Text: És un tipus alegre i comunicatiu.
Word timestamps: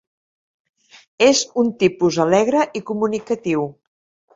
És 1.27 1.43
un 1.65 1.71
tipus 1.85 2.21
alegre 2.27 2.67
i 2.83 2.87
comunicatiu. 2.93 3.73